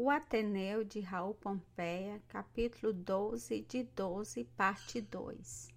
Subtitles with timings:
[0.00, 5.70] O Ateneu de Raul Pompeia, capítulo 12, de 12, parte 2.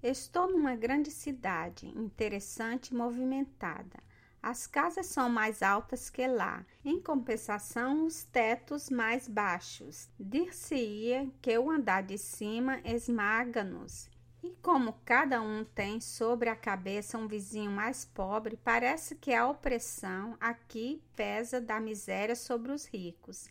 [0.00, 3.98] Estou numa grande cidade, interessante e movimentada.
[4.40, 10.08] As casas são mais altas que lá, em compensação, os tetos mais baixos.
[10.16, 14.13] Dir-se-ia que o andar de cima esmaga-nos
[14.44, 19.48] e como cada um tem sobre a cabeça um vizinho mais pobre, parece que a
[19.48, 23.48] opressão aqui pesa da miséria sobre os ricos.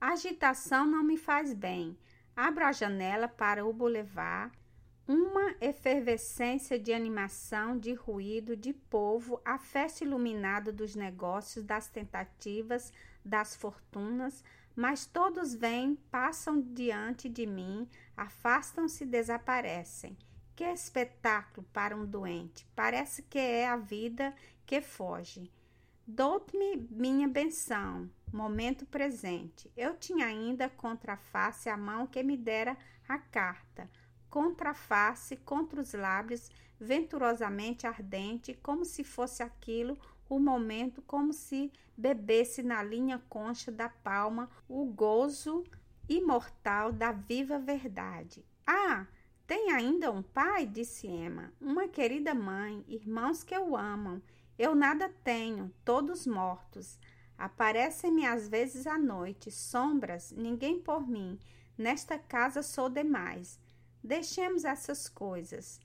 [0.00, 1.94] A agitação não me faz bem.
[2.34, 4.50] Abro a janela para o boulevard.
[5.06, 12.90] Uma efervescência de animação, de ruído, de povo, a festa iluminada dos negócios, das tentativas,
[13.22, 14.42] das fortunas,
[14.74, 20.16] mas todos vêm, passam diante de mim, afastam-se, desaparecem.
[20.60, 22.66] Que espetáculo para um doente!
[22.76, 24.34] Parece que é a vida
[24.66, 25.50] que foge.
[26.06, 29.72] Dou-me minha benção, momento presente.
[29.74, 32.76] Eu tinha ainda contra a face a mão que me dera
[33.08, 33.90] a carta,
[34.28, 39.98] contra a face, contra os lábios, venturosamente ardente, como se fosse aquilo
[40.28, 45.64] o momento, como se bebesse na linha concha da palma o gozo
[46.06, 48.44] imortal da viva verdade.
[48.66, 49.06] Ah!
[49.50, 50.64] Tem ainda um pai?
[50.64, 51.52] disse Emma.
[51.60, 54.22] Uma querida mãe, irmãos que o amam.
[54.56, 56.96] Eu nada tenho, todos mortos.
[57.36, 61.36] Aparecem-me às vezes à noite, sombras, ninguém por mim.
[61.76, 63.58] Nesta casa sou demais.
[64.04, 65.80] Deixemos essas coisas.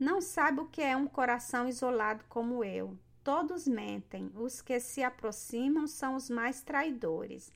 [0.00, 2.96] Não sabe o que é um coração isolado como eu.
[3.22, 7.52] Todos mentem, os que se aproximam são os mais traidores.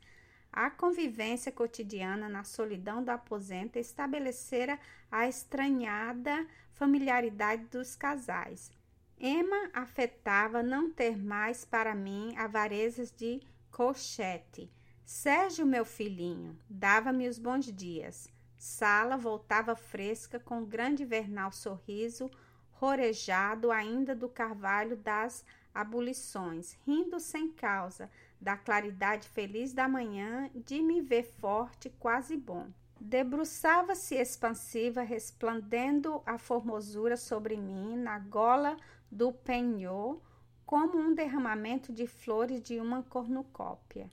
[0.56, 4.80] A convivência cotidiana na solidão do aposento estabelecera
[5.12, 8.72] a estranhada familiaridade dos casais.
[9.20, 14.72] Emma afetava não ter mais para mim avarezas de colchete.
[15.04, 18.26] Sérgio, meu filhinho, dava-me os bons dias.
[18.56, 22.30] Sala voltava fresca com grande vernal sorriso,
[22.70, 25.44] rorejado ainda do carvalho das
[25.74, 28.10] abolições, rindo sem causa,
[28.40, 32.68] da claridade feliz da manhã, de me ver forte, quase bom.
[33.00, 38.76] Debruçava-se expansiva, resplandendo a formosura sobre mim, na gola
[39.10, 40.20] do penhor,
[40.64, 44.10] como um derramamento de flores de uma cornucópia.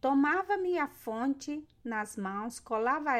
[0.00, 3.12] Tomava-me a fonte nas mãos, colava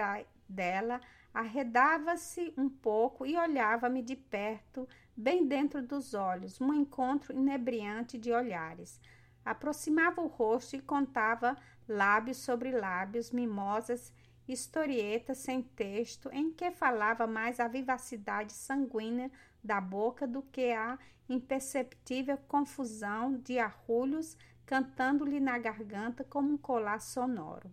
[0.49, 1.01] dela,
[1.33, 8.33] arredava-se um pouco e olhava-me de perto, bem dentro dos olhos, um encontro inebriante de
[8.33, 9.01] olhares.
[9.47, 11.57] Aproximava o rosto e contava
[11.89, 14.13] lábios sobre lábios, mimosas,
[14.49, 19.31] historietas sem texto, em que falava mais a vivacidade sanguínea
[19.63, 20.99] da boca do que a
[21.29, 24.37] imperceptível confusão de arrulhos
[24.67, 27.71] cantando-lhe na garganta como um colar sonoro.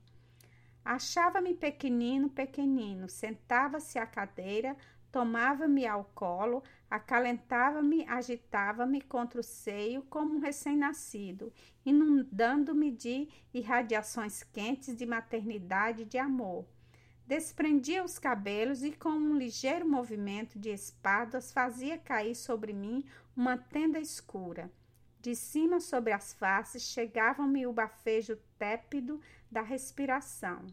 [0.86, 4.78] Achava-me pequenino, pequenino, sentava-se à cadeira,
[5.14, 11.54] tomava-me ao colo, acalentava-me, agitava-me contra o seio como um recém-nascido,
[11.86, 16.66] inundando-me de irradiações quentes de maternidade e de amor.
[17.28, 23.06] Desprendia os cabelos e, com um ligeiro movimento de espadas, fazia cair sobre mim
[23.38, 24.72] uma tenda escura.
[25.22, 30.66] De cima sobre as faces chegavam-me o bafejo tépido da respiração.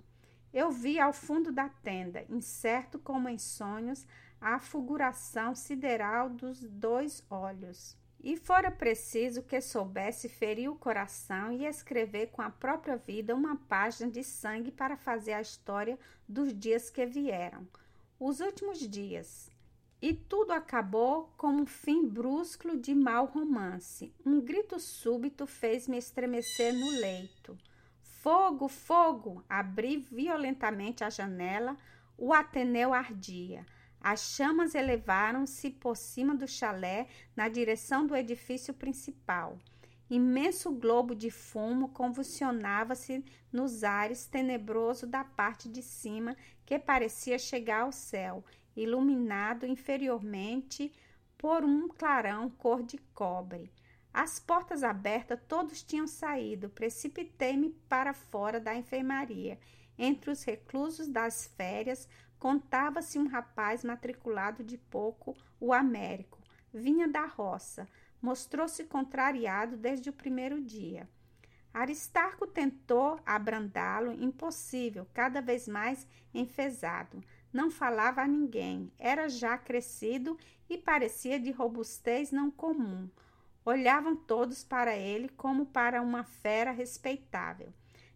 [0.52, 4.04] Eu vi ao fundo da tenda, incerto como em sonhos,
[4.40, 7.96] a fulguração sideral dos dois olhos.
[8.22, 13.56] E fora preciso que soubesse ferir o coração e escrever com a própria vida uma
[13.56, 15.98] página de sangue para fazer a história
[16.28, 17.66] dos dias que vieram,
[18.18, 19.50] os últimos dias.
[20.02, 24.14] E tudo acabou com um fim brusco de mau romance.
[24.24, 27.56] Um grito súbito fez-me estremecer no leito.
[28.02, 29.42] Fogo, fogo!
[29.48, 31.76] Abri violentamente a janela,
[32.16, 33.64] o Ateneu ardia.
[34.00, 37.06] As chamas elevaram-se por cima do chalé
[37.36, 39.58] na direção do edifício principal.
[40.08, 47.82] Imenso globo de fumo convulsionava-se nos ares tenebroso da parte de cima que parecia chegar
[47.82, 48.44] ao céu,
[48.74, 50.92] iluminado inferiormente
[51.38, 53.70] por um clarão cor de cobre.
[54.12, 56.68] As portas abertas, todos tinham saído.
[56.68, 59.58] Precipitei-me para fora da enfermaria.
[59.96, 62.08] Entre os reclusos das férias,
[62.40, 66.38] Contava-se um rapaz matriculado de pouco, o Américo.
[66.72, 67.86] Vinha da roça.
[68.20, 71.06] Mostrou-se contrariado desde o primeiro dia.
[71.72, 77.22] Aristarco tentou abrandá-lo, impossível, cada vez mais enfesado.
[77.52, 80.38] Não falava a ninguém, era já crescido
[80.68, 83.08] e parecia de robustez não comum.
[83.66, 87.72] Olhavam todos para ele como para uma fera respeitável.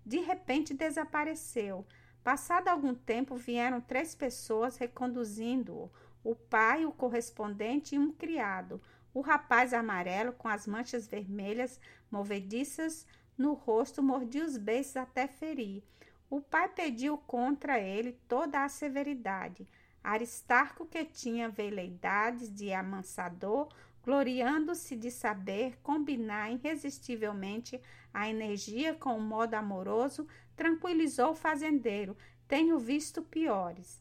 [0.06, 1.86] de repente desapareceu.
[2.24, 5.90] Passado algum tempo, vieram três pessoas reconduzindo-o:
[6.24, 8.80] o pai, o correspondente e um criado.
[9.12, 11.78] O rapaz amarelo, com as manchas vermelhas
[12.10, 13.06] movediças
[13.36, 15.84] no rosto, mordia os beiços até ferir.
[16.30, 19.68] O pai pediu contra ele toda a severidade.
[20.02, 23.68] Aristarco, que tinha veleidades de amansador,
[24.02, 27.78] gloriando-se de saber combinar irresistivelmente
[28.14, 32.16] a energia com o modo amoroso, tranquilizou o fazendeiro.
[32.46, 34.00] Tenho visto piores.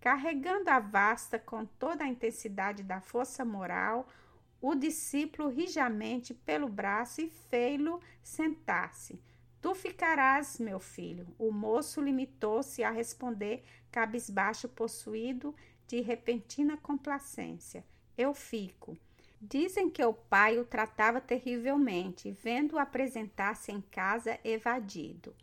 [0.00, 4.08] Carregando a vasta com toda a intensidade da força moral,
[4.60, 9.20] o discípulo rijamente pelo braço e fei-lo sentar-se.
[9.60, 11.26] Tu ficarás, meu filho.
[11.36, 15.52] O moço limitou-se a responder, cabisbaixo, possuído
[15.86, 17.84] de repentina complacência.
[18.16, 18.96] Eu fico.
[19.40, 25.34] Dizem que o pai o tratava terrivelmente, vendo-o apresentar-se em casa evadido.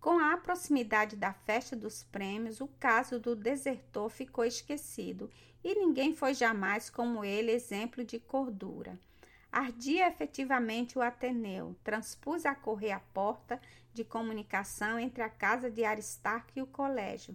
[0.00, 5.30] Com a proximidade da festa dos prêmios, o caso do desertor ficou esquecido
[5.62, 8.98] e ninguém foi jamais como ele exemplo de cordura.
[9.50, 13.60] Ardia efetivamente o Ateneu, transpus a correr a porta
[13.92, 17.34] de comunicação entre a casa de Aristarco e o colégio.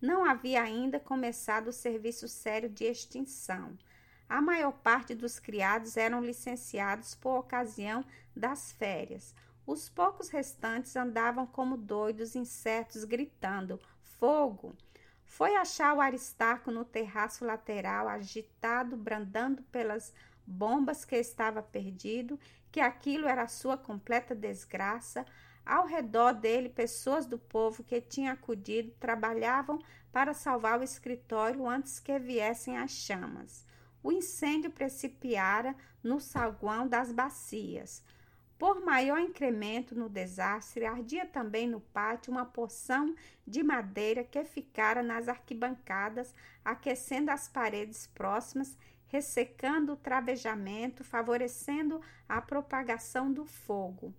[0.00, 3.78] Não havia ainda começado o serviço sério de extinção.
[4.32, 8.02] A maior parte dos criados eram licenciados por ocasião
[8.34, 9.34] das férias.
[9.66, 13.78] Os poucos restantes andavam como doidos, incertos, gritando:
[14.18, 14.74] Fogo!
[15.26, 20.14] Foi achar o Aristarco no terraço lateral, agitado, brandando pelas
[20.46, 22.40] bombas que estava perdido,
[22.70, 25.26] que aquilo era sua completa desgraça.
[25.62, 29.78] Ao redor dele, pessoas do povo que tinham acudido trabalhavam
[30.10, 33.70] para salvar o escritório antes que viessem as chamas.
[34.02, 38.02] O incêndio precipitara no saguão das bacias.
[38.58, 43.14] Por maior incremento no desastre, ardia também no pátio uma porção
[43.46, 46.34] de madeira que ficara nas arquibancadas,
[46.64, 48.76] aquecendo as paredes próximas
[49.12, 54.14] ressecando o travejamento, favorecendo a propagação do fogo.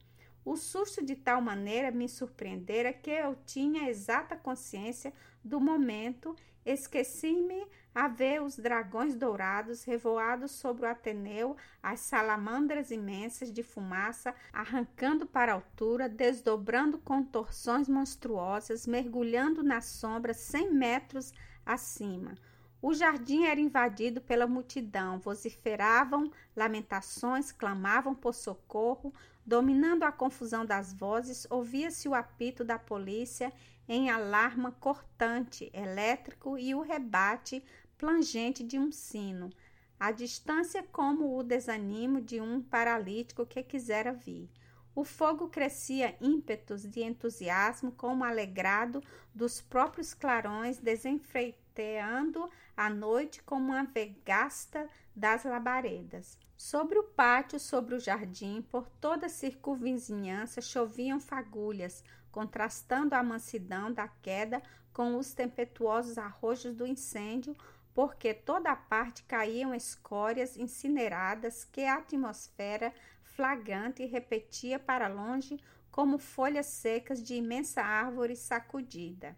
[0.45, 5.11] O susto de tal maneira me surpreendera que eu tinha exata consciência
[5.43, 13.51] do momento, esqueci-me a ver os dragões dourados revoados sobre o Ateneu, as salamandras imensas
[13.51, 21.31] de fumaça arrancando para a altura, desdobrando contorções monstruosas, mergulhando na sombra cem metros
[21.65, 22.35] acima.
[22.81, 29.13] O jardim era invadido pela multidão, vociferavam lamentações, clamavam por socorro,
[29.45, 33.53] dominando a confusão das vozes, ouvia-se o apito da polícia
[33.87, 37.63] em alarma cortante, elétrico e o rebate
[38.03, 39.49] plangente de um sino.
[39.97, 44.49] A distância como o desanimo de um paralítico que quisera vir.
[44.93, 49.01] O fogo crescia ímpetos de entusiasmo como alegrado
[49.33, 56.37] dos próprios clarões desenfreiteando a noite como uma vegasta das labaredas.
[56.57, 62.03] Sobre o pátio, sobre o jardim, por toda a circunvizinhança choviam fagulhas,
[62.33, 64.61] contrastando a mansidão da queda
[64.91, 67.55] com os tempestuosos arrojos do incêndio,
[67.93, 72.93] porque toda a parte caíam escórias incineradas que a atmosfera
[73.23, 75.59] flagrante repetia para longe
[75.91, 79.37] como folhas secas de imensa árvore sacudida.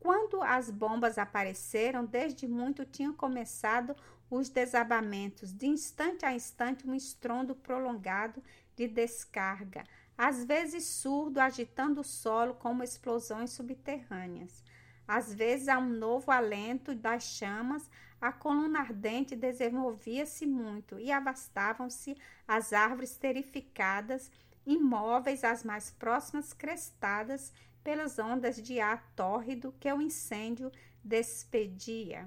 [0.00, 3.96] Quando as bombas apareceram, desde muito tinham começado
[4.28, 8.42] os desabamentos, de instante a instante um estrondo prolongado
[8.74, 9.84] de descarga,
[10.18, 14.62] às vezes surdo, agitando o solo como explosões subterrâneas.
[15.06, 17.88] Às vezes, a um novo alento das chamas,
[18.20, 22.16] a coluna ardente desenvolvia-se muito e avastavam-se
[22.48, 24.30] as árvores terrificadas,
[24.66, 32.24] imóveis as mais próximas crestadas pelas ondas de ar tórrido que o incêndio despedia.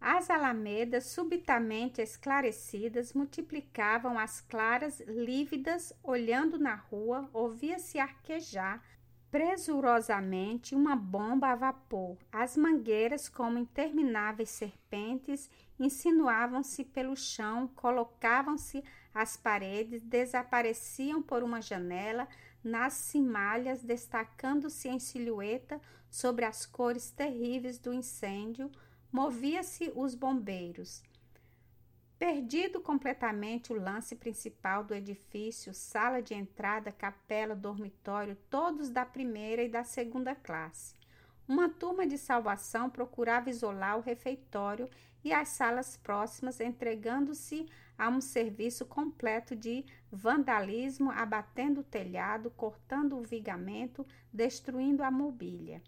[0.00, 8.82] As alamedas, subitamente esclarecidas, multiplicavam as claras lívidas, olhando na rua, ouvia-se arquejar
[9.36, 12.16] presurosamente uma bomba a vapor.
[12.32, 22.26] As mangueiras, como intermináveis serpentes, insinuavam-se pelo chão, colocavam-se às paredes, desapareciam por uma janela,
[22.64, 28.72] nas cimalhas, destacando-se em silhueta sobre as cores terríveis do incêndio,
[29.12, 31.02] movia-se os bombeiros.
[32.18, 39.62] Perdido completamente o lance principal do edifício, sala de entrada, capela, dormitório, todos da primeira
[39.62, 40.94] e da segunda classe.
[41.46, 44.88] Uma turma de salvação procurava isolar o refeitório
[45.22, 47.66] e as salas próximas, entregando-se
[47.98, 55.82] a um serviço completo de vandalismo abatendo o telhado, cortando o vigamento, destruindo a mobília.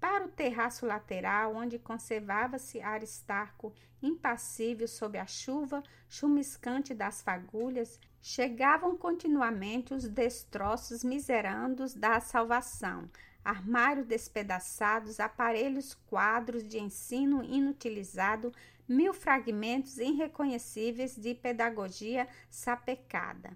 [0.00, 3.72] Para o terraço lateral, onde conservava-se Aristarco
[4.02, 13.08] impassível sob a chuva chumiscante das fagulhas, chegavam continuamente os destroços miserandos da salvação,
[13.44, 18.52] armários despedaçados, aparelhos, quadros de ensino inutilizado,
[18.88, 23.52] mil fragmentos irreconhecíveis de pedagogia sapecada.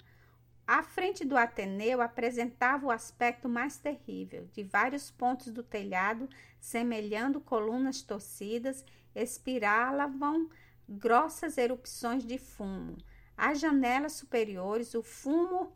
[0.69, 6.29] A frente do Ateneu apresentava o aspecto mais terrível, de vários pontos do telhado,
[6.61, 8.85] semelhando colunas torcidas,
[9.15, 10.51] espiralavam
[10.87, 12.99] grossas erupções de fumo.
[13.35, 15.73] As janelas superiores, o fumo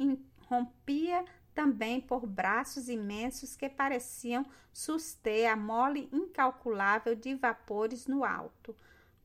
[0.46, 4.44] rompia também por braços imensos que pareciam
[4.74, 8.76] suster a mole incalculável de vapores no alto.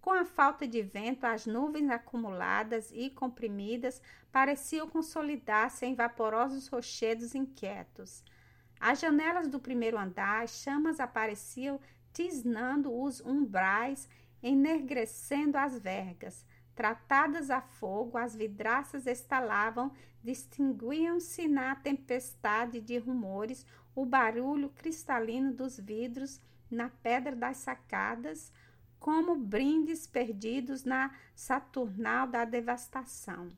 [0.07, 7.35] Com a falta de vento, as nuvens acumuladas e comprimidas pareciam consolidar-se em vaporosos rochedos
[7.35, 8.23] inquietos.
[8.79, 11.77] Às janelas do primeiro andar, as chamas apareciam
[12.13, 14.07] tisnando os umbrais,
[14.41, 16.45] enegrecendo as vergas.
[16.73, 19.91] Tratadas a fogo, as vidraças estalavam,
[20.23, 26.39] distinguiam-se na tempestade de rumores o barulho cristalino dos vidros
[26.71, 28.53] na pedra das sacadas,
[28.99, 33.49] como brindes perdidos na saturnal da devastação.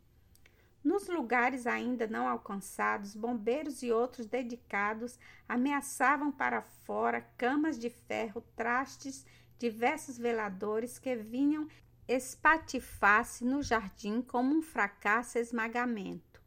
[0.84, 8.42] Nos lugares ainda não alcançados, bombeiros e outros dedicados ameaçavam para fora camas de ferro,
[8.56, 9.26] trastes,
[9.58, 11.68] diversos veladores que vinham
[12.08, 16.42] espatifar-se no jardim como um fracasso esmagamento.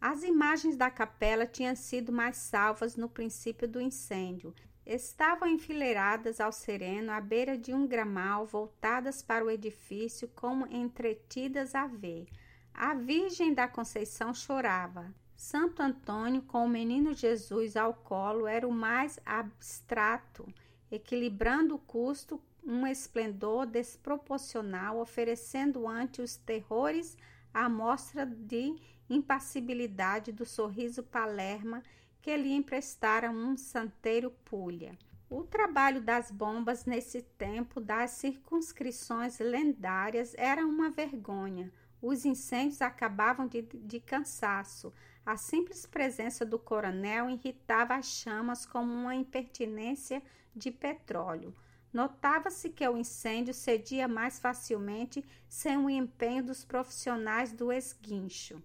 [0.00, 4.54] As imagens da capela tinham sido mais salvas no princípio do incêndio
[4.84, 11.74] Estavam enfileiradas ao sereno à beira de um gramal, voltadas para o edifício como entretidas
[11.74, 12.26] a ver.
[12.74, 15.14] A Virgem da Conceição chorava.
[15.36, 20.46] Santo Antônio, com o menino Jesus ao colo, era o mais abstrato,
[20.90, 27.16] equilibrando o custo, um esplendor desproporcional, oferecendo ante os terrores
[27.52, 28.76] a mostra de
[29.10, 31.82] impassibilidade do sorriso palerma
[32.22, 34.96] que lhe emprestaram um santeiro pulha.
[35.28, 41.72] O trabalho das bombas nesse tempo das circunscrições lendárias era uma vergonha.
[42.00, 44.92] Os incêndios acabavam de, de cansaço.
[45.26, 50.22] A simples presença do coronel irritava as chamas como uma impertinência
[50.54, 51.54] de petróleo.
[51.92, 58.62] Notava-se que o incêndio cedia mais facilmente sem o empenho dos profissionais do esguincho.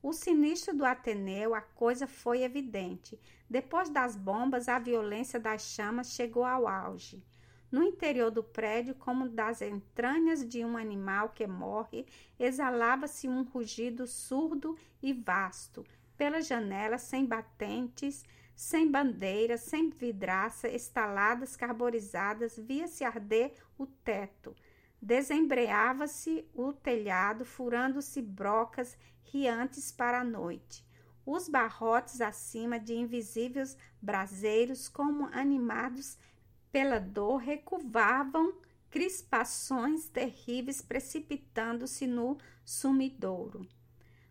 [0.00, 3.18] O sinistro do Ateneu, a coisa foi evidente.
[3.50, 7.20] Depois das bombas, a violência das chamas chegou ao auge.
[7.70, 12.06] No interior do prédio, como das entranhas de um animal que morre,
[12.38, 15.84] exalava-se um rugido surdo e vasto.
[16.16, 18.24] Pelas janelas, sem batentes,
[18.54, 24.54] sem bandeiras, sem vidraça, estaladas, carborizadas, via-se arder o teto.
[25.00, 30.84] Desembreava-se o telhado, furando-se brocas riantes para a noite.
[31.24, 36.18] Os barrotes acima de invisíveis braseiros, como animados
[36.72, 38.54] pela dor, recuvavam
[38.90, 43.66] crispações terríveis precipitando-se no sumidouro.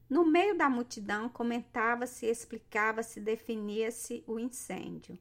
[0.09, 5.19] No meio da multidão comentava-se, explicava-se, definia-se o incêndio.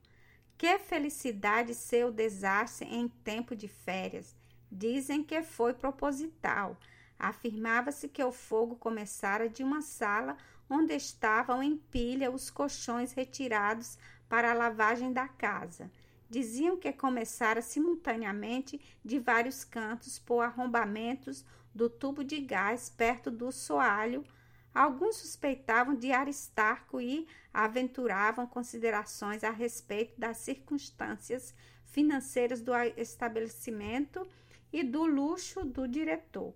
[0.57, 4.36] Que felicidade ser o desastre em tempo de férias!
[4.71, 6.77] Dizem que foi proposital.
[7.19, 10.37] Afirmava-se que o fogo começara de uma sala
[10.69, 15.91] onde estavam em pilha os colchões retirados para a lavagem da casa.
[16.29, 23.53] Diziam que começara simultaneamente de vários cantos por arrombamentos do tubo de gás perto do
[23.53, 24.25] soalho.
[24.75, 31.55] Alguns suspeitavam de Aristarco e aventuravam considerações a respeito das circunstâncias
[31.85, 34.27] financeiras do estabelecimento
[34.73, 36.55] e do luxo do diretor.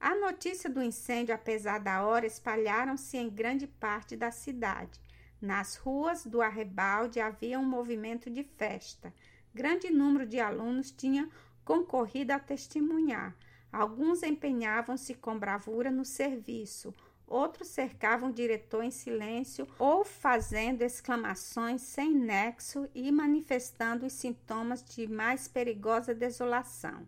[0.00, 5.00] A notícia do incêndio, apesar da hora, espalharam-se em grande parte da cidade.
[5.40, 9.12] Nas ruas do arrebalde havia um movimento de festa.
[9.52, 11.28] Grande número de alunos tinha
[11.64, 13.36] concorrido a testemunhar.
[13.72, 16.94] Alguns empenhavam-se com bravura no serviço,
[17.26, 24.82] outros cercavam o diretor em silêncio ou fazendo exclamações sem nexo e manifestando os sintomas
[24.82, 27.06] de mais perigosa desolação.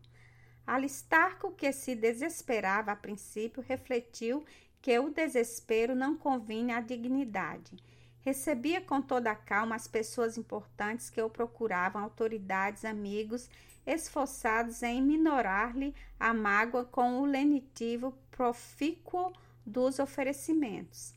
[0.66, 4.44] Alistarco, que se desesperava a princípio, refletiu
[4.80, 7.76] que o desespero não convinha à dignidade.
[8.20, 13.48] Recebia com toda a calma as pessoas importantes que o procuravam, autoridades, amigos,
[13.86, 19.32] esforçados em minorar-lhe a mágoa com o lenitivo profícuo
[19.64, 21.14] dos oferecimentos.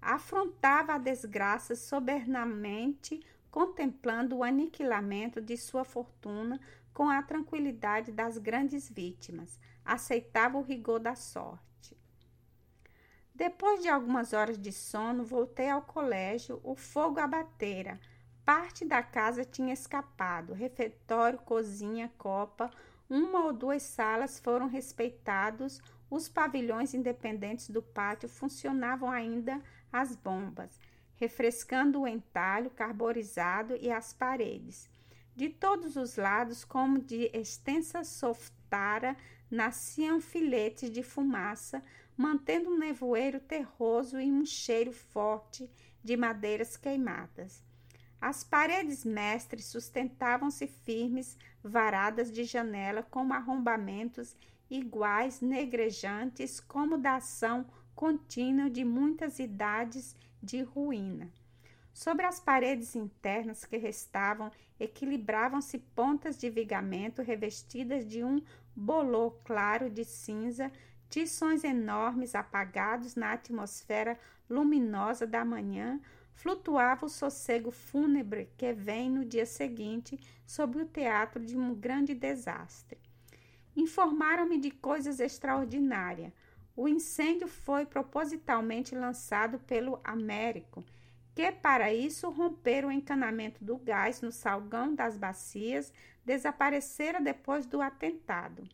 [0.00, 6.60] Afrontava a desgraça soberanamente, contemplando o aniquilamento de sua fortuna
[6.96, 9.60] com a tranquilidade das grandes vítimas.
[9.84, 11.94] Aceitava o rigor da sorte.
[13.34, 16.58] Depois de algumas horas de sono, voltei ao colégio.
[16.64, 18.00] O fogo abatera.
[18.46, 20.54] Parte da casa tinha escapado.
[20.54, 22.70] Refeitório, cozinha, copa,
[23.10, 25.82] uma ou duas salas foram respeitados.
[26.08, 29.60] Os pavilhões independentes do pátio funcionavam ainda
[29.92, 30.80] as bombas,
[31.16, 34.95] refrescando o entalho carborizado e as paredes.
[35.36, 39.14] De todos os lados, como de extensa softara,
[39.50, 41.82] nasciam filetes de fumaça,
[42.16, 45.70] mantendo um nevoeiro terroso e um cheiro forte
[46.02, 47.62] de madeiras queimadas.
[48.18, 54.34] As paredes mestres sustentavam-se firmes, varadas de janela com arrombamentos
[54.70, 61.30] iguais, negrejantes, como da ação contínua de muitas idades de ruína.
[61.96, 68.42] Sobre as paredes internas que restavam, equilibravam-se pontas de vigamento revestidas de um
[68.76, 70.70] bolor claro de cinza,
[71.08, 75.98] tições enormes apagados na atmosfera luminosa da manhã,
[76.34, 82.12] flutuava o sossego fúnebre que vem no dia seguinte sobre o teatro de um grande
[82.12, 82.98] desastre.
[83.74, 86.30] Informaram-me de coisas extraordinárias.
[86.76, 90.84] O incêndio foi propositalmente lançado pelo Américo
[91.36, 95.92] que para isso romperam o encanamento do gás no salgão das bacias,
[96.24, 98.66] desaparecera depois do atentado.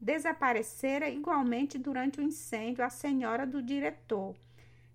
[0.00, 4.34] Desaparecera igualmente durante o incêndio a senhora do diretor.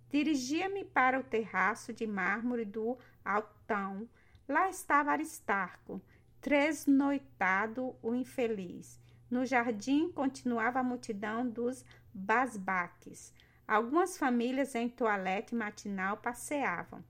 [0.10, 4.10] Dirigia-me para o terraço de mármore do altão.
[4.46, 6.02] Lá estava Aristarco,
[6.42, 9.00] tresnoitado o infeliz.
[9.32, 13.34] No jardim continuava a multidão dos basbaques.
[13.68, 17.04] Algumas famílias em toalete matinal passeavam.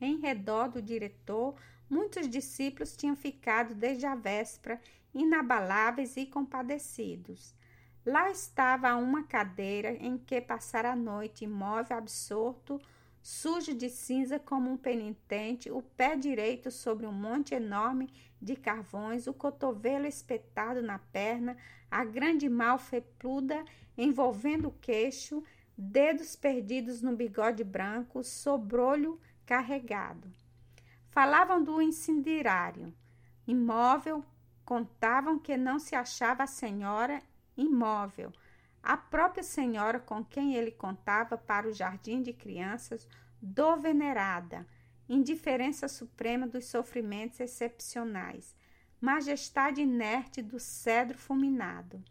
[0.00, 1.56] Em redor do diretor,
[1.90, 4.80] muitos discípulos tinham ficado desde a véspera
[5.12, 7.54] inabaláveis e compadecidos.
[8.04, 12.80] Lá estava uma cadeira em que passara a noite, imóvel, absorto,
[13.20, 18.08] sujo de cinza como um penitente, o pé direito sobre um monte enorme
[18.40, 21.56] de carvões, o cotovelo espetado na perna,
[21.90, 23.64] a grande mal felpuda
[23.98, 25.42] envolvendo o queixo
[25.76, 30.32] dedos perdidos no bigode branco, sobrolho carregado.
[31.10, 32.94] Falavam do incinerário
[33.46, 34.24] imóvel,
[34.64, 37.22] contavam que não se achava a senhora
[37.56, 38.32] imóvel.
[38.82, 43.06] A própria senhora com quem ele contava para o jardim de crianças,
[43.40, 44.66] do venerada,
[45.08, 48.54] indiferença suprema dos sofrimentos excepcionais,
[49.00, 52.02] majestade inerte do cedro fulminado.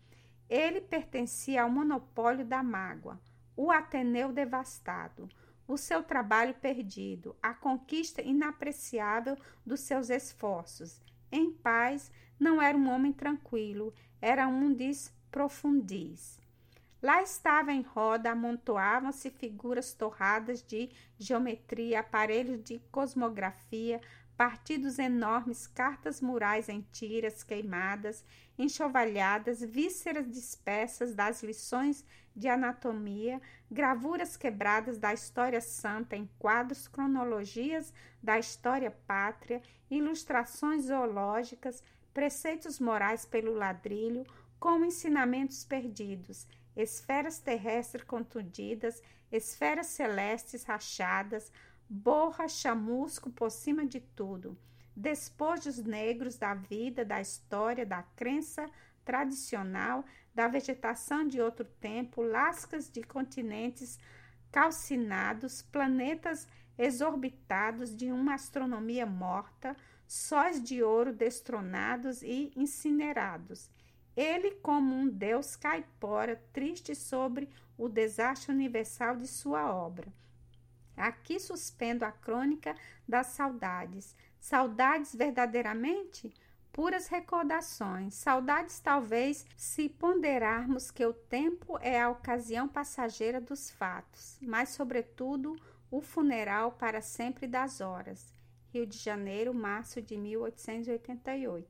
[0.47, 3.19] Ele pertencia ao monopólio da mágoa
[3.56, 5.30] o Ateneu devastado,
[5.68, 11.02] o seu trabalho perdido, a conquista inapreciável dos seus esforços.
[11.32, 16.39] Em paz, não era um homem tranquilo, era um dos profundis.
[17.02, 20.89] Lá estava em roda, amontoavam-se figuras torradas de
[21.20, 24.02] geometria, aparelhos de cosmografia,
[24.38, 28.24] partidos enormes, cartas murais em tiras queimadas,
[28.58, 37.93] enxovalhadas, vísceras dispersas das lições de anatomia, gravuras quebradas da história santa em quadros, cronologias
[38.21, 41.82] da história pátria, ilustrações zoológicas,
[42.13, 44.26] preceitos morais pelo ladrilho,
[44.60, 51.52] como ensinamentos perdidos, esferas terrestres contundidas, esferas celestes rachadas,
[51.89, 54.58] borra chamusco por cima de tudo,
[54.95, 58.69] despojos negros da vida, da história, da crença
[59.04, 64.00] tradicional, da vegetação de outro tempo, lascas de continentes
[64.52, 69.76] calcinados, planetas exorbitados de uma astronomia morta,
[70.08, 73.69] sóis de ouro destronados e incinerados.
[74.15, 80.08] Ele, como um deus caipora, triste sobre o desastre universal de sua obra.
[80.96, 82.76] Aqui suspendo a crônica
[83.08, 84.16] das saudades.
[84.40, 86.34] Saudades verdadeiramente?
[86.72, 88.16] Puras recordações.
[88.16, 95.56] Saudades, talvez, se ponderarmos que o tempo é a ocasião passageira dos fatos, mas, sobretudo,
[95.90, 98.34] o funeral para sempre das horas.
[98.74, 101.66] Rio de Janeiro, março de 1888.